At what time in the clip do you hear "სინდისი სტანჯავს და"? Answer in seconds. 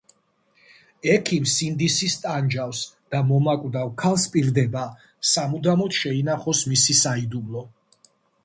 1.59-3.21